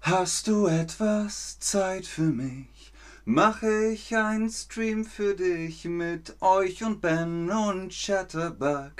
Hast 0.00 0.46
du 0.46 0.66
etwas 0.66 1.58
Zeit 1.58 2.06
für 2.06 2.22
mich? 2.22 2.92
Mache 3.24 3.88
ich 3.88 4.16
einen 4.16 4.50
Stream 4.50 5.04
für 5.04 5.34
dich 5.34 5.84
mit 5.84 6.36
euch 6.40 6.84
und 6.84 7.00
Ben 7.00 7.50
und 7.50 7.92
Chatterbug 7.92 8.92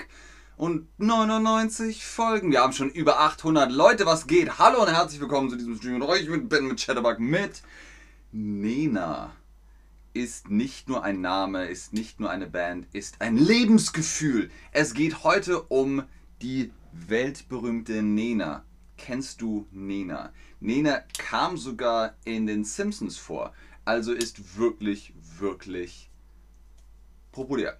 und 0.57 0.87
99 0.97 2.05
Folgen. 2.05 2.51
Wir 2.51 2.61
haben 2.61 2.73
schon 2.73 2.89
über 2.89 3.21
800 3.21 3.71
Leute. 3.71 4.05
Was 4.05 4.27
geht? 4.27 4.59
Hallo 4.59 4.81
und 4.81 4.89
herzlich 4.89 5.21
willkommen 5.21 5.49
zu 5.49 5.55
diesem 5.55 5.77
Stream 5.77 5.99
mit 5.99 6.09
euch 6.09 6.27
mit 6.27 6.49
Ben 6.49 6.67
mit 6.67 6.79
Chatterbug 6.79 7.19
mit 7.19 7.61
Nena. 8.33 9.33
Ist 10.13 10.49
nicht 10.49 10.89
nur 10.89 11.03
ein 11.03 11.21
Name, 11.21 11.67
ist 11.67 11.93
nicht 11.93 12.19
nur 12.19 12.29
eine 12.29 12.47
Band, 12.47 12.87
ist 12.91 13.21
ein 13.21 13.37
Lebensgefühl. 13.37 14.51
Es 14.71 14.93
geht 14.93 15.23
heute 15.23 15.61
um 15.61 16.03
die 16.41 16.73
weltberühmte 16.91 18.01
Nena. 18.01 18.65
Kennst 18.97 19.41
du 19.41 19.67
Nena? 19.71 20.33
Nena 20.59 21.03
kam 21.17 21.57
sogar 21.57 22.15
in 22.25 22.47
den 22.47 22.63
Simpsons 22.65 23.17
vor, 23.17 23.53
also 23.85 24.11
ist 24.11 24.57
wirklich, 24.57 25.13
wirklich 25.39 26.09
populär. 27.31 27.79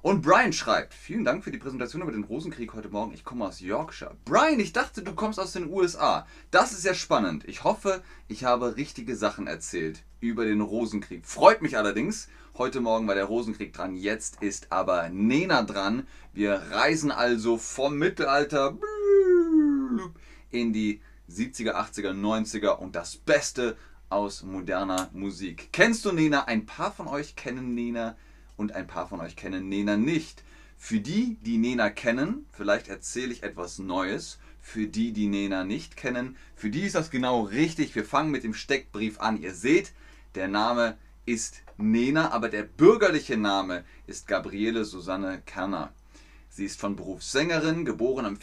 Und 0.00 0.22
Brian 0.22 0.52
schreibt, 0.52 0.94
vielen 0.94 1.24
Dank 1.24 1.42
für 1.42 1.50
die 1.50 1.58
Präsentation 1.58 2.02
über 2.02 2.12
den 2.12 2.22
Rosenkrieg 2.22 2.72
heute 2.72 2.88
Morgen. 2.88 3.12
Ich 3.12 3.24
komme 3.24 3.46
aus 3.46 3.60
Yorkshire. 3.60 4.16
Brian, 4.24 4.60
ich 4.60 4.72
dachte, 4.72 5.02
du 5.02 5.12
kommst 5.12 5.40
aus 5.40 5.52
den 5.52 5.68
USA. 5.72 6.26
Das 6.52 6.72
ist 6.72 6.84
ja 6.84 6.94
spannend. 6.94 7.44
Ich 7.48 7.64
hoffe, 7.64 8.02
ich 8.28 8.44
habe 8.44 8.76
richtige 8.76 9.16
Sachen 9.16 9.48
erzählt 9.48 10.04
über 10.20 10.44
den 10.44 10.60
Rosenkrieg. 10.60 11.26
Freut 11.26 11.62
mich 11.62 11.76
allerdings. 11.76 12.28
Heute 12.58 12.80
Morgen 12.80 13.06
war 13.06 13.14
der 13.14 13.26
Rosenkrieg 13.26 13.72
dran, 13.72 13.94
jetzt 13.94 14.42
ist 14.42 14.72
aber 14.72 15.08
Nena 15.10 15.62
dran. 15.62 16.08
Wir 16.32 16.54
reisen 16.72 17.12
also 17.12 17.56
vom 17.56 17.98
Mittelalter 17.98 18.76
in 20.50 20.72
die 20.72 21.00
70er, 21.30 21.74
80er, 21.74 22.12
90er 22.12 22.78
und 22.78 22.94
das 22.94 23.16
Beste 23.16 23.76
aus 24.08 24.42
moderner 24.42 25.10
Musik. 25.12 25.68
Kennst 25.72 26.04
du 26.04 26.12
Nena? 26.12 26.44
Ein 26.44 26.66
paar 26.66 26.92
von 26.92 27.08
euch 27.08 27.36
kennen 27.36 27.74
Nena 27.74 28.16
und 28.56 28.72
ein 28.72 28.86
paar 28.86 29.08
von 29.08 29.20
euch 29.20 29.36
kennen 29.36 29.68
Nena 29.68 29.96
nicht. 29.96 30.42
Für 30.78 31.00
die, 31.00 31.36
die 31.42 31.58
Nena 31.58 31.90
kennen, 31.90 32.46
vielleicht 32.52 32.88
erzähle 32.88 33.32
ich 33.32 33.42
etwas 33.42 33.78
Neues. 33.78 34.38
Für 34.60 34.86
die, 34.86 35.12
die 35.12 35.28
Nena 35.28 35.64
nicht 35.64 35.96
kennen, 35.96 36.36
für 36.54 36.70
die 36.70 36.82
ist 36.82 36.94
das 36.94 37.10
genau 37.10 37.42
richtig. 37.42 37.94
Wir 37.94 38.04
fangen 38.04 38.30
mit 38.30 38.44
dem 38.44 38.54
Steckbrief 38.54 39.18
an. 39.20 39.40
Ihr 39.40 39.54
seht, 39.54 39.92
der 40.34 40.48
Name 40.48 40.98
ist 41.24 41.62
Nena, 41.78 42.32
aber 42.32 42.48
der 42.48 42.64
bürgerliche 42.64 43.36
Name 43.36 43.84
ist 44.06 44.26
Gabriele 44.26 44.84
Susanne 44.84 45.42
Kerner. 45.46 45.92
Sie 46.50 46.64
ist 46.64 46.80
von 46.80 46.96
Beruf 46.96 47.22
Sängerin, 47.22 47.84
geboren 47.84 48.26
am 48.26 48.38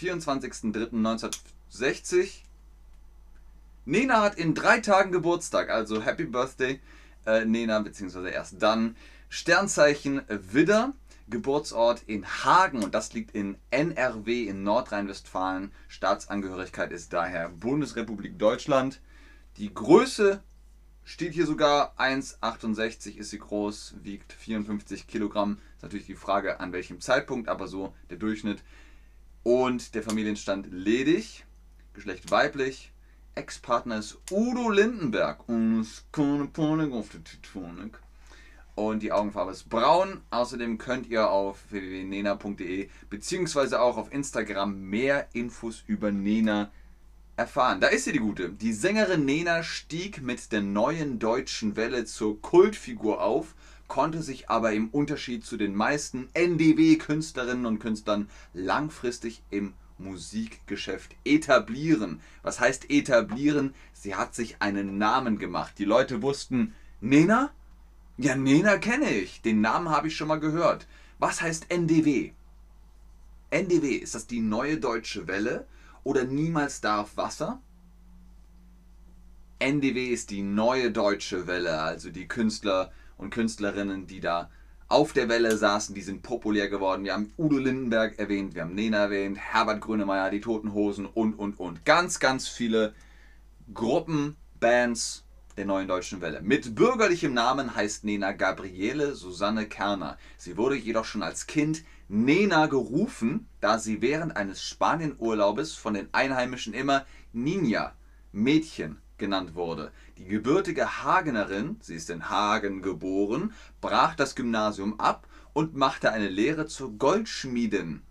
24.03.1960 1.71 2.45
Nena 3.85 4.21
hat 4.21 4.38
in 4.39 4.55
drei 4.55 4.80
Tagen 4.80 5.11
Geburtstag, 5.11 5.69
also 5.69 6.02
Happy 6.02 6.25
Birthday, 6.25 6.80
äh, 7.25 7.45
Nena, 7.45 7.80
beziehungsweise 7.80 8.30
erst 8.30 8.61
dann. 8.61 8.95
Sternzeichen 9.30 10.22
Widder, 10.27 10.94
Geburtsort 11.27 12.03
in 12.07 12.25
Hagen 12.25 12.83
und 12.83 12.95
das 12.95 13.13
liegt 13.13 13.35
in 13.35 13.57
NRW 13.69 14.47
in 14.47 14.63
Nordrhein-Westfalen. 14.63 15.72
Staatsangehörigkeit 15.88 16.91
ist 16.91 17.13
daher 17.13 17.49
Bundesrepublik 17.49 18.39
Deutschland. 18.39 19.02
Die 19.57 19.73
Größe 19.73 20.41
steht 21.03 21.33
hier 21.33 21.45
sogar 21.45 21.94
1,68 22.00 23.17
ist 23.17 23.29
sie 23.29 23.39
groß, 23.39 23.95
wiegt 24.02 24.33
54 24.33 25.07
Kilogramm. 25.07 25.59
Ist 25.75 25.83
natürlich 25.83 26.07
die 26.07 26.16
Frage, 26.16 26.59
an 26.59 26.73
welchem 26.73 27.02
Zeitpunkt, 27.02 27.50
aber 27.50 27.67
so 27.67 27.94
der 28.09 28.17
Durchschnitt. 28.17 28.63
Und 29.44 29.94
der 29.94 30.01
Familienstand 30.01 30.67
ledig, 30.72 31.45
Geschlecht 31.95 32.29
weiblich, 32.29 32.91
Ex-Partner 33.35 34.00
ist 34.00 34.17
Udo 34.29 34.69
Lindenberg. 34.69 35.47
Und 38.75 39.00
die 39.00 39.13
Augenfarbe 39.13 39.53
ist 39.53 39.69
braun. 39.69 40.19
Außerdem 40.29 40.78
könnt 40.78 41.07
ihr 41.07 41.29
auf 41.29 41.63
www.nena.de 41.69 42.89
beziehungsweise 43.09 43.79
auch 43.79 43.95
auf 43.95 44.11
Instagram 44.11 44.78
mehr 44.81 45.29
Infos 45.31 45.85
über 45.88 46.11
Nena 46.11 46.69
erfahren. 47.38 47.79
Da 47.79 47.88
ist 47.88 48.03
sie 48.03 48.11
die 48.11 48.19
gute. 48.19 48.50
Die 48.50 48.73
Sängerin 48.73 49.23
Nena 49.23 49.63
stieg 49.63 50.22
mit 50.22 50.51
der 50.51 50.61
neuen 50.61 51.17
deutschen 51.19 51.78
Welle 51.78 52.03
zur 52.03 52.41
Kultfigur 52.41 53.22
auf, 53.22 53.55
konnte 53.88 54.22
sich 54.22 54.50
aber 54.50 54.73
im 54.73 54.89
Unterschied 54.89 55.45
zu 55.45 55.55
den 55.55 55.75
meisten 55.75 56.28
NDW-Künstlerinnen 56.34 57.66
und 57.66 57.79
Künstlern 57.79 58.29
langfristig 58.53 59.44
im 59.50 59.73
Musikgeschäft 59.97 61.16
etablieren. 61.23 62.22
Was 62.44 62.59
heißt 62.59 62.89
etablieren? 62.89 63.73
Sie 63.94 64.16
hat 64.16 64.35
sich 64.35 64.61
einen 64.61 64.97
Namen 64.97 65.38
gemacht. 65.38 65.75
Die 65.78 65.85
Leute 65.85 66.22
wussten, 66.22 66.73
Nena? 67.01 67.51
Ja, 68.17 68.35
Nena 68.35 68.78
kenne 68.78 69.09
ich. 69.09 69.41
Den 69.41 69.61
Namen 69.61 69.89
habe 69.89 70.07
ich 70.07 70.16
schon 70.16 70.28
mal 70.28 70.39
gehört. 70.39 70.88
Was 71.19 71.41
heißt 71.41 71.72
NDW? 71.72 72.31
NDW, 73.50 73.95
ist 73.95 74.16
das 74.16 74.28
die 74.28 74.41
neue 74.41 74.78
deutsche 74.78 75.28
Welle 75.28 75.66
oder 76.03 76.23
niemals 76.23 76.81
darf 76.81 77.16
Wasser? 77.16 77.61
NDW 79.59 80.07
ist 80.07 80.29
die 80.29 80.41
neue 80.41 80.91
deutsche 80.91 81.47
Welle, 81.47 81.79
also 81.79 82.09
die 82.09 82.28
Künstler 82.28 82.91
und 83.17 83.29
Künstlerinnen, 83.29 84.07
die 84.07 84.19
da 84.19 84.50
auf 84.88 85.13
der 85.13 85.29
Welle 85.29 85.57
saßen, 85.57 85.96
die 85.96 86.01
sind 86.01 86.22
populär 86.22 86.69
geworden. 86.69 87.03
Wir 87.03 87.13
haben 87.13 87.34
Udo 87.38 87.57
Lindenberg 87.57 88.19
erwähnt, 88.19 88.53
wir 88.53 88.62
haben 88.62 88.75
Nena 88.75 88.97
erwähnt, 88.97 89.38
Herbert 89.38 89.81
Grönemeyer, 89.81 90.29
die 90.29 90.41
Toten 90.41 90.73
Hosen 90.73 91.06
und, 91.06 91.34
und, 91.34 91.59
und. 91.59 91.85
Ganz, 91.85 92.19
ganz 92.19 92.47
viele 92.47 92.94
Gruppen, 93.73 94.35
Bands 94.59 95.23
der 95.57 95.66
neuen 95.66 95.88
deutschen 95.88 96.22
Welle. 96.22 96.41
Mit 96.41 96.75
bürgerlichem 96.75 97.34
Namen 97.34 97.75
heißt 97.75 98.03
Nena 98.03 98.34
Gabriele 98.34 99.16
Susanne 99.16 99.68
Kerner. 99.68 100.18
Sie 100.38 100.57
wurde 100.57 100.75
jedoch 100.75 101.06
schon 101.06 101.23
als 101.23 101.47
Kind 101.47 101.84
Nena 102.07 102.67
gerufen, 102.67 103.47
da 103.62 103.79
sie 103.79 104.02
während 104.02 104.35
eines 104.35 104.63
Spanienurlaubes 104.63 105.75
von 105.75 105.94
den 105.94 106.09
Einheimischen 106.12 106.73
immer 106.73 107.06
Nina, 107.34 107.94
Mädchen, 108.31 108.97
genannt 109.18 109.56
wurde. 109.56 109.92
Die 110.18 110.26
gebürtige 110.26 111.03
Hagenerin, 111.03 111.78
sie 111.81 111.96
ist 111.96 112.09
in 112.09 112.30
Hagen 112.30 112.81
geboren, 112.81 113.53
brach 113.81 114.16
das 114.16 114.36
Gymnasium 114.36 115.00
ab 115.00 115.28
und 115.53 115.76
machte 115.76 116.12
eine 116.12 116.28
Lehre 116.28 116.68
zur 116.68 116.92
Goldschmiedin, 116.98 118.02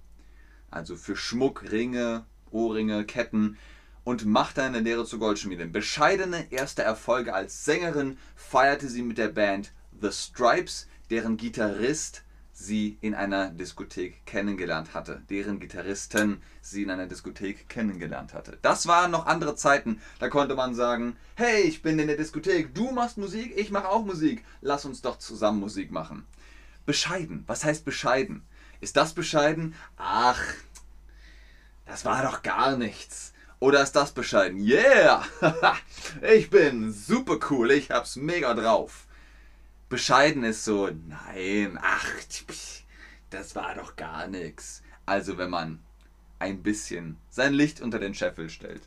also 0.70 0.96
für 0.96 1.16
Schmuck, 1.16 1.70
Ringe, 1.70 2.24
Ohrringe, 2.50 3.04
Ketten, 3.04 3.58
und 4.04 4.26
machte 4.26 4.62
eine 4.62 4.80
Lehre 4.80 5.04
zur 5.06 5.18
Goldschmiedin. 5.18 5.72
Bescheidene 5.72 6.52
erste 6.52 6.82
Erfolge 6.82 7.34
als 7.34 7.64
Sängerin 7.64 8.18
feierte 8.36 8.88
sie 8.88 9.02
mit 9.02 9.18
der 9.18 9.28
Band 9.28 9.72
The 10.00 10.10
Stripes, 10.12 10.88
deren 11.10 11.36
Gitarrist 11.36 12.23
sie 12.54 12.98
in 13.00 13.14
einer 13.14 13.50
Diskothek 13.50 14.24
kennengelernt 14.26 14.94
hatte, 14.94 15.22
deren 15.28 15.58
Gitarristen 15.58 16.40
sie 16.62 16.84
in 16.84 16.90
einer 16.90 17.06
Diskothek 17.06 17.68
kennengelernt 17.68 18.32
hatte. 18.32 18.58
Das 18.62 18.86
waren 18.86 19.10
noch 19.10 19.26
andere 19.26 19.56
Zeiten, 19.56 20.00
da 20.20 20.28
konnte 20.28 20.54
man 20.54 20.74
sagen, 20.74 21.16
hey, 21.34 21.62
ich 21.62 21.82
bin 21.82 21.98
in 21.98 22.06
der 22.06 22.16
Diskothek, 22.16 22.72
du 22.72 22.92
machst 22.92 23.18
Musik, 23.18 23.52
ich 23.56 23.72
mache 23.72 23.88
auch 23.88 24.04
Musik, 24.04 24.44
lass 24.60 24.84
uns 24.84 25.02
doch 25.02 25.18
zusammen 25.18 25.60
Musik 25.60 25.90
machen. 25.90 26.26
Bescheiden, 26.86 27.42
was 27.48 27.64
heißt 27.64 27.84
bescheiden? 27.84 28.42
Ist 28.80 28.96
das 28.96 29.14
bescheiden? 29.14 29.74
Ach, 29.96 30.40
das 31.86 32.04
war 32.04 32.22
doch 32.22 32.42
gar 32.42 32.76
nichts. 32.76 33.32
Oder 33.58 33.82
ist 33.82 33.96
das 33.96 34.12
bescheiden? 34.12 34.60
Yeah! 34.60 35.24
ich 36.22 36.50
bin 36.50 36.92
super 36.92 37.38
cool, 37.50 37.72
ich 37.72 37.90
hab's 37.90 38.14
mega 38.14 38.54
drauf 38.54 39.06
bescheiden 39.94 40.42
ist 40.42 40.64
so, 40.64 40.90
nein, 41.06 41.78
ach, 41.80 42.08
das 43.30 43.54
war 43.54 43.76
doch 43.76 43.94
gar 43.94 44.26
nichts. 44.26 44.82
Also 45.06 45.38
wenn 45.38 45.50
man 45.50 45.78
ein 46.40 46.64
bisschen 46.64 47.16
sein 47.30 47.54
Licht 47.54 47.80
unter 47.80 48.00
den 48.00 48.12
Scheffel 48.12 48.50
stellt. 48.50 48.82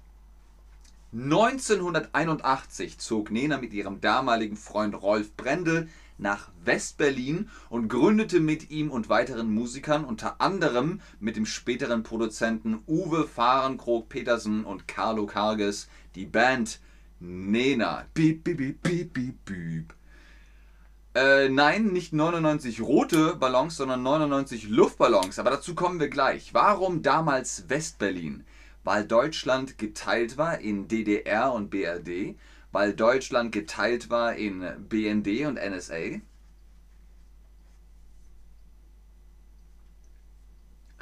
1981 1.14 2.98
zog 2.98 3.32
Nena 3.32 3.58
mit 3.58 3.72
ihrem 3.72 4.02
damaligen 4.02 4.58
Freund 4.58 5.02
Rolf 5.02 5.32
Brendel 5.38 5.88
nach 6.18 6.50
Westberlin 6.66 7.50
und 7.70 7.88
gründete 7.88 8.42
mit 8.42 8.70
ihm 8.70 8.92
und 8.92 9.08
weiteren 9.08 9.50
Musikern, 9.50 10.04
unter 10.04 10.42
anderem 10.42 11.00
mit 11.22 11.38
dem 11.38 11.46
späteren 11.46 12.04
Produzenten 12.04 12.80
Uwe 12.86 13.26
Fahrenkrog 13.26 14.10
Petersen 14.10 14.66
und 14.66 14.90
Carlo 14.90 15.26
Karges, 15.26 15.88
die 16.16 16.26
Band 16.26 16.82
Nena. 17.22 18.04
Piep, 18.14 18.44
piep, 18.44 18.58
piep, 18.58 18.84
piep, 18.84 19.14
piep, 19.14 19.46
piep. 19.46 19.94
Äh, 21.18 21.50
nein, 21.50 21.86
nicht 21.88 22.14
99 22.14 22.80
rote 22.80 23.36
Ballons, 23.38 23.76
sondern 23.76 24.04
99 24.04 24.70
Luftballons. 24.70 25.40
Aber 25.40 25.50
dazu 25.50 25.74
kommen 25.74 26.00
wir 26.00 26.10
gleich. 26.10 26.54
Warum 26.54 27.02
damals 27.02 27.68
Westberlin? 27.70 28.46
Weil 28.84 29.04
Deutschland 29.04 29.80
geteilt 29.80 30.38
war 30.38 30.60
in 30.60 30.88
DDR 30.88 31.54
und 31.54 31.72
BRD, 31.72 32.36
weil 32.72 32.94
Deutschland 32.94 33.52
geteilt 33.52 34.12
war 34.12 34.36
in 34.36 34.64
BND 34.90 35.48
und 35.48 35.56
NSA. 35.56 36.22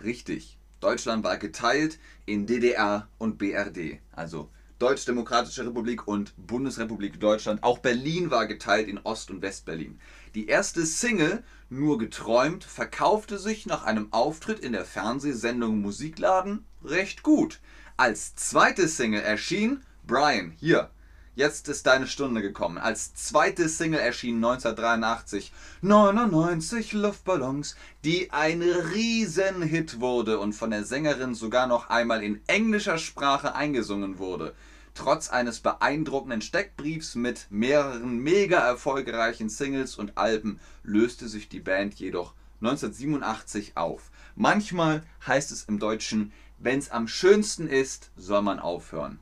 Richtig. 0.01 0.57
Deutschland 0.79 1.25
war 1.25 1.35
geteilt 1.37 1.99
in 2.25 2.47
DDR 2.47 3.09
und 3.17 3.37
BRD, 3.37 3.99
also 4.13 4.49
Deutsch-Demokratische 4.79 5.65
Republik 5.65 6.07
und 6.07 6.33
Bundesrepublik 6.37 7.19
Deutschland. 7.19 7.63
Auch 7.63 7.79
Berlin 7.79 8.31
war 8.31 8.45
geteilt 8.45 8.87
in 8.87 8.99
Ost- 8.99 9.31
und 9.31 9.41
West-Berlin. 9.41 9.99
Die 10.33 10.47
erste 10.47 10.85
Single, 10.85 11.43
Nur 11.69 11.97
geträumt, 11.97 12.63
verkaufte 12.63 13.39
sich 13.39 13.65
nach 13.65 13.83
einem 13.83 14.11
Auftritt 14.11 14.59
in 14.59 14.73
der 14.73 14.85
Fernsehsendung 14.85 15.81
Musikladen 15.81 16.65
recht 16.83 17.23
gut. 17.23 17.59
Als 17.97 18.35
zweite 18.35 18.87
Single 18.87 19.21
erschien 19.21 19.81
Brian, 20.05 20.53
hier, 20.59 20.91
Jetzt 21.37 21.67
ist 21.67 21.85
deine 21.85 22.07
Stunde 22.07 22.41
gekommen. 22.41 22.77
Als 22.77 23.13
zweite 23.13 23.67
Single 23.67 23.99
erschien 23.99 24.37
1983 24.37 25.51
99 25.81 26.93
Luftballons, 26.93 27.75
die 28.05 28.31
ein 28.31 28.61
Riesenhit 28.61 29.99
wurde 29.99 30.39
und 30.39 30.53
von 30.53 30.71
der 30.71 30.85
Sängerin 30.85 31.35
sogar 31.35 31.67
noch 31.67 31.89
einmal 31.89 32.23
in 32.23 32.39
englischer 32.47 32.97
Sprache 32.97 33.53
eingesungen 33.53 34.17
wurde. 34.17 34.55
Trotz 34.93 35.27
eines 35.29 35.59
beeindruckenden 35.59 36.41
Steckbriefs 36.41 37.15
mit 37.15 37.47
mehreren 37.49 38.17
mega 38.19 38.59
erfolgreichen 38.59 39.49
Singles 39.49 39.97
und 39.97 40.17
Alben 40.17 40.61
löste 40.83 41.27
sich 41.27 41.49
die 41.49 41.59
Band 41.59 41.95
jedoch 41.95 42.33
1987 42.61 43.75
auf. 43.75 44.09
Manchmal 44.37 45.03
heißt 45.27 45.51
es 45.51 45.65
im 45.65 45.79
Deutschen, 45.79 46.31
wenn's 46.59 46.91
am 46.91 47.09
schönsten 47.09 47.67
ist, 47.67 48.11
soll 48.15 48.41
man 48.41 48.59
aufhören. 48.59 49.19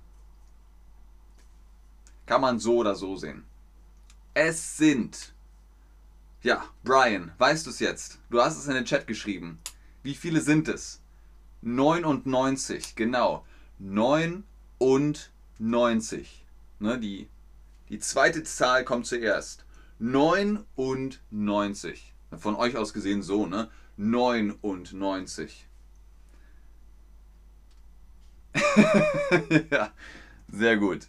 Kann 2.26 2.42
man 2.42 2.60
so 2.60 2.78
oder 2.78 2.96
so 2.96 3.16
sehen. 3.16 3.46
Es 4.34 4.78
sind. 4.78 5.34
Ja, 6.42 6.66
Brian, 6.84 7.32
weißt 7.38 7.66
du 7.66 7.70
es 7.70 7.80
jetzt? 7.80 8.20
Du 8.30 8.42
hast 8.42 8.58
es 8.58 8.68
in 8.68 8.74
den 8.74 8.84
Chat 8.86 9.08
geschrieben. 9.08 9.60
Wie 10.02 10.16
viele 10.16 10.42
sind 10.42 10.68
es? 10.68 11.02
99, 11.62 12.96
genau. 12.96 13.46
99. 13.80 16.46
Ne, 16.80 17.00
die, 17.00 17.30
die 17.90 18.00
zweite 18.00 18.44
Zahl 18.44 18.84
kommt 18.84 19.06
zuerst. 19.06 19.66
99. 20.00 22.14
Von 22.38 22.56
euch 22.56 22.76
aus 22.76 22.94
gesehen 22.94 23.24
so, 23.24 23.46
ne? 23.46 23.70
99. 23.96 25.68
ja, 29.72 29.92
sehr 30.50 30.78
gut. 30.78 31.08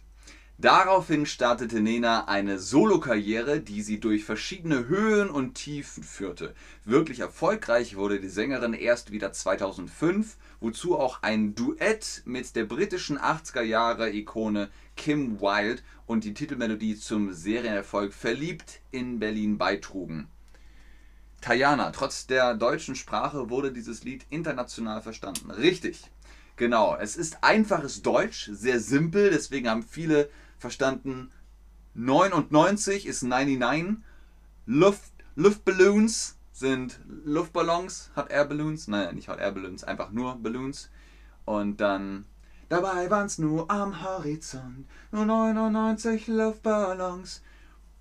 Daraufhin 0.57 1.25
startete 1.25 1.81
Nena 1.81 2.29
eine 2.29 2.59
Solokarriere, 2.59 3.59
die 3.59 3.81
sie 3.81 3.99
durch 3.99 4.23
verschiedene 4.23 4.87
Höhen 4.87 5.29
und 5.29 5.55
Tiefen 5.55 6.01
führte. 6.01 6.55
Wirklich 6.85 7.19
erfolgreich 7.19 7.97
wurde 7.97 8.21
die 8.21 8.29
Sängerin 8.29 8.73
erst 8.73 9.11
wieder 9.11 9.33
2005, 9.33 10.37
wozu 10.61 10.97
auch 10.97 11.21
ein 11.23 11.55
Duett 11.55 12.21
mit 12.23 12.55
der 12.55 12.63
britischen 12.63 13.19
80er 13.19 13.63
Jahre 13.63 14.13
Ikone 14.13 14.69
Kim 14.95 15.41
Wilde 15.41 15.81
und 16.05 16.23
die 16.23 16.33
Titelmelodie 16.33 16.95
zum 16.95 17.33
Serienerfolg 17.33 18.13
Verliebt 18.13 18.79
in 18.91 19.19
Berlin 19.19 19.57
beitrugen. 19.57 20.29
Tajana, 21.41 21.91
trotz 21.91 22.27
der 22.27 22.53
deutschen 22.53 22.95
Sprache 22.95 23.49
wurde 23.49 23.73
dieses 23.73 24.05
Lied 24.05 24.25
international 24.29 25.01
verstanden. 25.01 25.51
Richtig. 25.51 26.09
Genau, 26.55 26.95
es 26.95 27.17
ist 27.17 27.43
einfaches 27.43 28.01
Deutsch, 28.01 28.49
sehr 28.53 28.79
simpel, 28.79 29.29
deswegen 29.29 29.69
haben 29.69 29.83
viele 29.83 30.29
verstanden. 30.57 31.31
99 31.93 33.05
ist 33.05 33.23
99. 33.23 34.03
Luft, 34.65 35.11
Luftballoons 35.35 36.37
sind 36.51 36.99
Luftballons, 37.25 38.11
Hot 38.15 38.31
Air 38.31 38.45
Balloons. 38.45 38.87
Nein, 38.87 39.15
nicht 39.15 39.27
Hot 39.27 39.39
Air 39.39 39.51
Balloons, 39.51 39.83
einfach 39.83 40.11
nur 40.11 40.35
Balloons. 40.37 40.89
Und 41.45 41.77
dann. 41.81 42.25
Dabei 42.69 43.09
waren 43.11 43.27
es 43.27 43.37
nur 43.37 43.69
am 43.69 44.01
Horizont, 44.03 44.87
nur 45.11 45.25
99 45.25 46.27
Luftballons. 46.27 47.43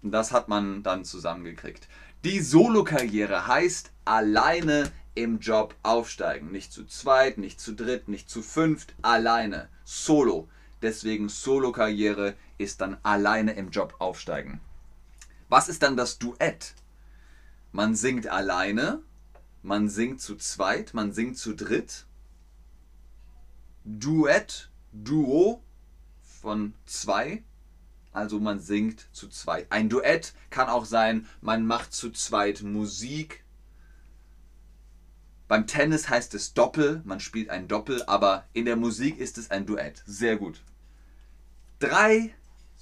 Das 0.03 0.33
hat 0.33 0.49
man 0.49 0.83
dann 0.83 1.05
zusammengekriegt. 1.05 1.89
Die 2.25 2.41
Solo-Karriere 2.41 3.47
heißt 3.47 3.93
alleine 4.05 4.91
im 5.15 5.39
Job 5.41 5.75
aufsteigen. 5.83 6.51
Nicht 6.51 6.73
zu 6.73 6.87
zweit, 6.87 7.39
nicht 7.39 7.61
zu 7.61 7.75
dritt, 7.75 8.09
nicht 8.09 8.31
zu 8.31 8.43
fünft, 8.43 8.95
alleine. 9.03 9.69
Solo. 9.85 10.49
Deswegen 10.83 11.29
Solo-Karriere 11.29 12.35
ist 12.59 12.81
dann 12.81 12.99
alleine 13.03 13.53
im 13.53 13.71
Job 13.71 13.97
aufsteigen. 13.99 14.61
Was 15.49 15.69
ist 15.69 15.83
dann 15.83 15.97
das 15.97 16.19
Duett? 16.19 16.75
Man 17.73 17.95
singt 17.95 18.29
alleine, 18.29 19.03
man 19.63 19.89
singt 19.89 20.21
zu 20.21 20.37
zweit, 20.37 20.95
man 20.95 21.13
singt 21.13 21.39
zu 21.39 21.55
dritt. 21.55 22.07
Duett, 23.85 24.71
Duo 24.93 25.63
von 26.41 26.75
zwei, 26.87 27.43
also 28.13 28.39
man 28.39 28.61
singt 28.61 29.09
zu 29.13 29.29
zweit. 29.29 29.67
Ein 29.71 29.89
Duett 29.89 30.35
kann 30.51 30.69
auch 30.69 30.85
sein, 30.85 31.27
man 31.41 31.67
macht 31.67 31.93
zu 31.93 32.11
zweit 32.11 32.63
Musik. 32.63 33.45
Beim 35.49 35.67
Tennis 35.67 36.09
heißt 36.09 36.35
es 36.35 36.55
Doppel, 36.55 37.03
man 37.05 37.21
spielt 37.21 37.51
ein 37.51 37.69
Doppel, 37.69 38.03
aber 38.05 38.47
in 38.53 38.65
der 38.65 38.77
Musik 38.77 39.19
ist 39.19 39.37
es 39.37 39.51
ein 39.51 39.67
Duett. 39.67 40.03
Sehr 40.07 40.37
gut. 40.37 40.63
Drei 41.81 42.35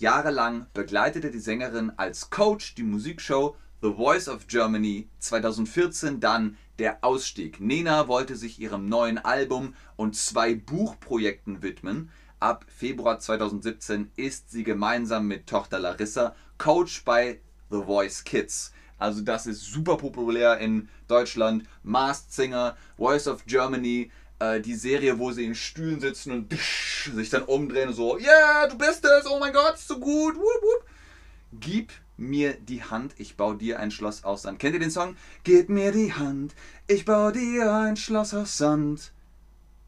Jahre 0.02 0.32
lang 0.32 0.66
begleitete 0.74 1.30
die 1.30 1.38
Sängerin 1.38 1.92
als 1.96 2.28
Coach 2.28 2.74
die 2.74 2.82
Musikshow 2.82 3.54
The 3.82 3.92
Voice 3.92 4.28
of 4.28 4.48
Germany. 4.48 5.08
2014 5.20 6.18
dann 6.18 6.56
der 6.80 7.04
Ausstieg. 7.04 7.60
Nena 7.60 8.08
wollte 8.08 8.34
sich 8.34 8.58
ihrem 8.58 8.88
neuen 8.88 9.18
Album 9.18 9.76
und 9.94 10.16
zwei 10.16 10.56
Buchprojekten 10.56 11.62
widmen. 11.62 12.10
Ab 12.40 12.64
Februar 12.66 13.20
2017 13.20 14.10
ist 14.16 14.50
sie 14.50 14.64
gemeinsam 14.64 15.28
mit 15.28 15.46
Tochter 15.46 15.78
Larissa 15.78 16.34
Coach 16.58 17.04
bei 17.04 17.40
The 17.70 17.84
Voice 17.84 18.24
Kids. 18.24 18.72
Also 18.98 19.20
das 19.20 19.46
ist 19.46 19.62
super 19.62 19.98
populär 19.98 20.58
in 20.58 20.88
Deutschland. 21.06 21.64
Masked 21.84 22.32
Singer, 22.32 22.76
Voice 22.96 23.28
of 23.28 23.46
Germany, 23.46 24.10
äh, 24.42 24.60
die 24.60 24.74
Serie, 24.74 25.18
wo 25.18 25.30
sie 25.30 25.44
in 25.44 25.54
Stühlen 25.54 26.00
sitzen 26.00 26.32
und 26.32 26.52
sich 27.14 27.30
dann 27.30 27.44
umdrehen 27.44 27.88
und 27.88 27.94
so, 27.94 28.18
ja, 28.18 28.26
yeah, 28.26 28.66
du 28.66 28.76
bist 28.76 29.04
es, 29.04 29.26
oh 29.26 29.38
mein 29.38 29.52
Gott, 29.52 29.78
so 29.78 29.98
gut, 29.98 30.36
wup, 30.36 30.62
wup. 30.62 30.86
Gib 31.52 31.92
mir 32.16 32.54
die 32.54 32.82
Hand, 32.82 33.14
ich 33.18 33.36
baue 33.36 33.56
dir 33.56 33.78
ein 33.78 33.90
Schloss 33.90 34.24
aus 34.24 34.42
Sand. 34.42 34.58
Kennt 34.58 34.74
ihr 34.74 34.80
den 34.80 34.90
Song? 34.90 35.16
Gib 35.44 35.68
mir 35.68 35.92
die 35.92 36.12
Hand, 36.12 36.54
ich 36.86 37.04
baue 37.04 37.32
dir 37.32 37.72
ein 37.72 37.96
Schloss 37.96 38.34
aus 38.34 38.58
Sand. 38.58 39.12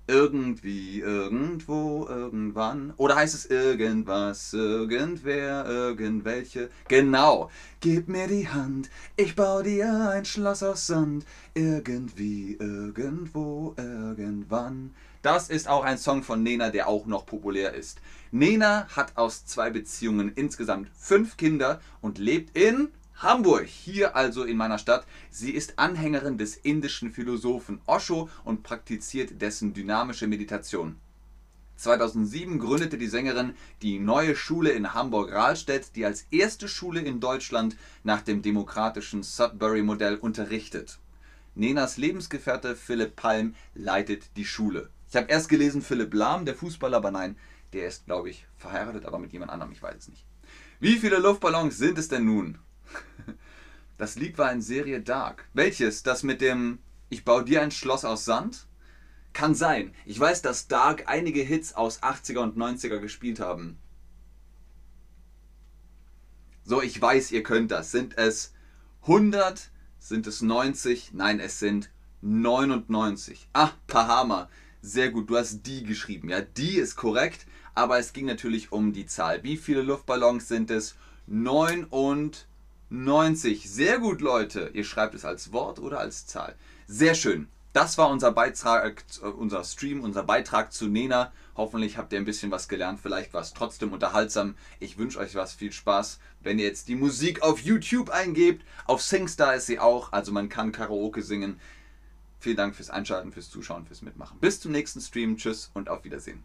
Irgendwie, 0.07 1.01
irgendwo, 1.01 2.07
irgendwann. 2.07 2.93
Oder 2.99 3.17
heißt 3.17 3.35
es 3.35 3.47
irgendwas, 3.47 4.53
irgendwer, 4.53 5.65
irgendwelche? 5.67 6.69
Genau. 6.89 7.51
Gib 7.81 8.09
mir 8.09 8.27
die 8.27 8.49
Hand, 8.49 8.91
ich 9.17 9.35
baue 9.35 9.63
dir 9.63 10.11
ein 10.11 10.27
Schloss 10.27 10.63
aus 10.63 10.87
Sand. 10.87 11.25
Irgendwie, 11.55 12.57
irgendwo, 12.59 13.75
irgendwann. 13.79 14.95
Das 15.23 15.49
ist 15.49 15.69
auch 15.69 15.85
ein 15.85 15.97
Song 15.97 16.23
von 16.23 16.43
Nena, 16.43 16.69
der 16.69 16.87
auch 16.87 17.07
noch 17.07 17.25
populär 17.25 17.73
ist. 17.73 17.99
Nena 18.31 18.87
hat 18.95 19.17
aus 19.17 19.47
zwei 19.47 19.71
Beziehungen 19.71 20.33
insgesamt 20.35 20.91
fünf 20.95 21.39
Kinder 21.39 21.81
und 22.03 22.19
lebt 22.19 22.59
in 22.59 22.89
Hamburg, 23.17 23.67
hier 23.67 24.17
also 24.17 24.43
in 24.43 24.57
meiner 24.57 24.79
Stadt. 24.79 25.07
Sie 25.31 25.53
ist 25.53 25.79
Anhängerin 25.79 26.37
des 26.37 26.57
indischen 26.57 27.13
Philosophen 27.13 27.81
Osho 27.87 28.29
und 28.45 28.63
praktiziert 28.63 29.41
dessen 29.41 29.73
dynamische 29.73 30.27
Meditation. 30.27 30.97
2007 31.77 32.59
gründete 32.59 32.99
die 32.99 33.07
Sängerin 33.07 33.55
die 33.83 33.99
Neue 33.99 34.37
Schule 34.37 34.71
in 34.71 34.95
Hamburg-Rahlstedt, 34.95 35.97
die 35.97 36.05
als 36.05 36.27
erste 36.31 36.69
Schule 36.69 37.01
in 37.01 37.21
Deutschland 37.21 37.77
nach 38.03 38.23
dem 38.23 38.43
demokratischen 38.43 39.23
Sudbury-Modell 39.23 40.17
unterrichtet. 40.17 40.99
Nenas 41.55 41.97
Lebensgefährte 41.97 42.75
Philipp 42.75 43.17
Palm 43.17 43.55
leitet 43.75 44.37
die 44.37 44.45
Schule. 44.45 44.91
Ich 45.09 45.17
habe 45.17 45.29
erst 45.29 45.49
gelesen 45.49 45.83
Philipp 45.83 46.15
Lahm, 46.15 46.45
der 46.45 46.57
Fußballer, 46.57 46.97
aber 46.97 47.13
nein, 47.13 47.37
der 47.73 47.87
ist, 47.87 48.07
glaube 48.07 48.31
ich, 48.31 48.47
verheiratet, 48.57 49.05
aber 49.07 49.19
mit 49.19 49.33
jemand 49.33 49.53
anderem, 49.53 49.73
ich 49.73 49.83
weiß 49.83 49.97
es 49.97 50.09
nicht. 50.09 50.25
Wie 50.81 50.99
viele 50.99 51.19
Luftballons 51.19 51.79
sind 51.79 51.99
es 51.99 52.09
denn 52.09 52.25
nun? 52.25 52.59
Das 53.97 54.17
Lied 54.17 54.39
war 54.39 54.51
in 54.53 54.61
Serie 54.61 55.01
Dark. 55.01 55.49
Welches? 55.53 56.03
Das 56.03 56.23
mit 56.23 56.41
dem 56.41 56.79
Ich 57.11 57.25
baue 57.25 57.45
dir 57.45 57.63
ein 57.63 57.71
Schloss 57.71 58.05
aus 58.05 58.25
Sand? 58.25 58.67
Kann 59.33 59.55
sein. 59.55 59.95
Ich 60.05 60.19
weiß, 60.19 60.43
dass 60.43 60.69
Dark 60.69 61.05
einige 61.07 61.43
Hits 61.43 61.75
aus 61.75 62.03
80er 62.03 62.39
und 62.39 62.57
90er 62.57 62.99
gespielt 62.99 63.41
haben. 63.41 63.79
So, 66.65 66.83
ich 66.83 67.01
weiß, 67.01 67.31
ihr 67.33 67.43
könnt 67.43 67.71
das. 67.71 67.93
Sind 67.93 68.17
es 68.19 68.55
100? 69.03 69.71
Sind 69.99 70.27
es 70.27 70.43
90? 70.43 71.13
Nein, 71.13 71.39
es 71.39 71.59
sind 71.59 71.91
99. 72.23 73.49
Ah, 73.53 73.71
Pahama. 73.87 74.49
Sehr 74.81 75.11
gut, 75.11 75.31
du 75.31 75.37
hast 75.37 75.63
die 75.67 75.85
geschrieben. 75.85 76.31
Ja, 76.31 76.41
die 76.41 76.77
ist 76.77 76.97
korrekt, 76.97 77.47
aber 77.75 77.99
es 77.99 78.13
ging 78.13 78.27
natürlich 78.27 78.73
um 78.73 78.93
die 78.93 79.07
Zahl. 79.07 79.43
Wie 79.43 79.57
viele 79.57 79.83
Luftballons 79.83 80.49
sind 80.49 80.71
es? 80.71 80.97
99. 81.27 82.47
90. 82.91 83.71
Sehr 83.71 83.99
gut, 83.99 84.21
Leute. 84.21 84.71
Ihr 84.75 84.85
schreibt 84.85 85.15
es 85.15 85.25
als 85.25 85.53
Wort 85.53 85.79
oder 85.79 86.01
als 86.01 86.27
Zahl. 86.27 86.55
Sehr 86.87 87.15
schön. 87.15 87.49
Das 87.75 87.99
war 87.99 88.09
unser 88.09 88.31
Beitrag, 88.31 89.03
äh, 89.21 89.27
unser 89.27 89.65
Stream, 89.65 90.01
unser 90.03 90.23
Beitrag 90.23 90.73
zu 90.73 90.87
Nena. 90.87 91.33
Hoffentlich 91.57 91.99
habt 91.99 92.13
ihr 92.13 92.21
ein 92.21 92.25
bisschen 92.25 92.53
was 92.53 92.69
gelernt. 92.69 93.01
Vielleicht 93.03 93.35
war 93.35 93.41
es 93.41 93.53
trotzdem 93.53 93.93
unterhaltsam. 93.93 94.55
Ich 94.79 94.97
wünsche 94.97 95.19
euch 95.19 95.35
was, 95.35 95.55
viel 95.55 95.73
Spaß. 95.73 96.21
Wenn 96.41 96.61
ihr 96.61 96.67
jetzt 96.67 96.87
die 96.87 96.95
Musik 96.95 97.43
auf 97.43 97.59
YouTube 97.59 98.11
eingebt, 98.11 98.65
auf 98.87 99.03
SingStar 99.03 99.57
ist 99.57 99.67
sie 99.67 99.81
auch. 99.81 100.13
Also 100.13 100.31
man 100.31 100.49
kann 100.49 100.71
Karaoke 100.71 101.23
singen. 101.23 101.59
Vielen 102.39 102.57
Dank 102.57 102.77
fürs 102.77 102.91
Einschalten, 102.91 103.33
fürs 103.33 103.51
Zuschauen, 103.51 103.87
fürs 103.87 104.03
Mitmachen. 104.03 104.39
Bis 104.39 104.61
zum 104.61 104.71
nächsten 104.71 105.01
Stream. 105.01 105.37
Tschüss 105.37 105.73
und 105.75 105.89
auf 105.89 106.05
Wiedersehen. 106.05 106.45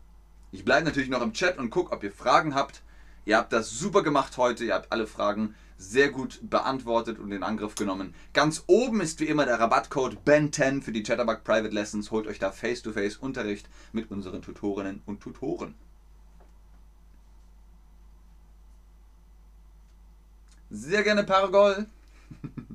Ich 0.51 0.65
bleibe 0.65 0.86
natürlich 0.86 1.10
noch 1.10 1.22
im 1.22 1.34
Chat 1.34 1.60
und 1.60 1.69
gucke, 1.69 1.91
ob 1.91 2.03
ihr 2.03 2.12
Fragen 2.12 2.55
habt. 2.55 2.81
Ihr 3.25 3.38
habt 3.38 3.53
das 3.53 3.69
super 3.69 4.01
gemacht 4.01 4.38
heute. 4.38 4.65
Ihr 4.65 4.74
habt 4.74 4.91
alle 4.91 5.05
Fragen 5.05 5.53
sehr 5.79 6.09
gut 6.12 6.39
beantwortet 6.43 7.17
und 7.19 7.31
in 7.31 7.41
Angriff 7.41 7.74
genommen. 7.74 8.13
Ganz 8.33 8.65
oben 8.67 9.00
ist 9.00 9.21
wie 9.21 9.25
immer 9.25 9.45
der 9.45 9.59
Rabattcode 9.59 10.17
BEN10 10.25 10.81
für 10.81 10.91
die 10.91 11.03
Chatterbug 11.03 11.43
Private 11.45 11.74
Lessons. 11.74 12.12
Holt 12.12 12.27
euch 12.27 12.38
da 12.38 12.51
Face-to-Face 12.51 13.15
-face 13.15 13.19
Unterricht 13.19 13.69
mit 13.93 14.12
unseren 14.12 14.41
Tutorinnen 14.41 15.01
und 15.05 15.21
Tutoren. 15.21 15.74
Sehr 20.69 21.03
gerne 21.03 21.24
Paragol. 21.24 21.88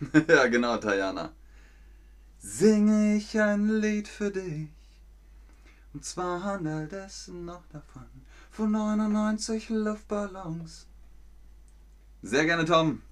ja, 0.28 0.46
genau, 0.46 0.76
Tajana. 0.76 1.32
Singe 2.38 3.16
ich 3.16 3.38
ein 3.40 3.80
Lied 3.80 4.06
für 4.06 4.30
dich. 4.30 4.68
Und 5.92 6.04
zwar 6.04 6.44
handelt 6.44 6.92
es 6.92 7.28
noch 7.28 7.66
davon, 7.72 8.06
von 8.50 8.70
99 8.70 9.70
Luftballons. 9.70 10.86
Sehr 12.22 12.44
gerne, 12.44 12.64
Tom. 12.64 13.02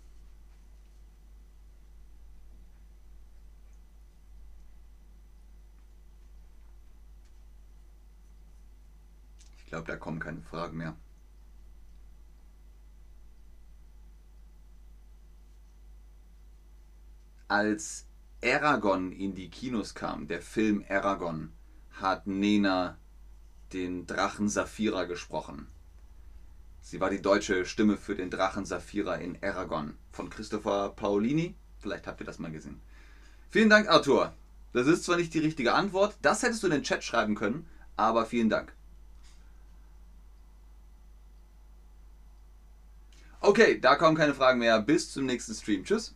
Ich 9.59 9.67
glaube, 9.67 9.87
da 9.87 9.97
kommen 9.97 10.21
keine 10.21 10.43
Fragen 10.43 10.77
mehr. 10.77 10.95
Als 17.49 18.07
Aragon 18.43 19.13
in 19.13 19.35
die 19.35 19.49
Kinos 19.49 19.95
kam, 19.95 20.29
der 20.29 20.43
Film 20.43 20.85
Aragon, 20.89 21.53
hat 21.93 22.27
Nena 22.27 22.99
den 23.73 24.07
Drachen 24.07 24.49
Saphira 24.49 25.05
gesprochen. 25.05 25.69
Sie 26.81 27.01
war 27.01 27.11
die 27.11 27.23
deutsche 27.23 27.65
Stimme 27.67 27.97
für 27.97 28.15
den 28.15 28.31
Drachen 28.31 28.65
Saphira 28.65 29.17
in 29.17 29.43
Aragon 29.43 29.97
von 30.13 30.31
Christopher 30.31 30.91
Paolini. 30.91 31.55
Vielleicht 31.81 32.07
habt 32.07 32.21
ihr 32.21 32.27
das 32.27 32.39
mal 32.39 32.53
gesehen. 32.53 32.81
Vielen 33.51 33.71
Dank, 33.71 33.89
Arthur. 33.89 34.35
Das 34.73 34.87
ist 34.87 35.05
zwar 35.05 35.17
nicht 35.17 35.33
die 35.35 35.39
richtige 35.39 35.73
Antwort, 35.73 36.17
das 36.23 36.43
hättest 36.43 36.63
du 36.63 36.67
in 36.67 36.75
den 36.75 36.83
Chat 36.83 37.03
schreiben 37.03 37.35
können, 37.35 37.67
aber 37.97 38.27
vielen 38.27 38.51
Dank. 38.51 38.73
Okay, 43.41 43.81
da 43.81 43.95
kommen 43.95 44.17
keine 44.17 44.35
Fragen 44.35 44.59
mehr. 44.59 44.81
Bis 44.81 45.13
zum 45.13 45.25
nächsten 45.25 45.55
Stream. 45.55 45.85
Tschüss. 45.85 46.15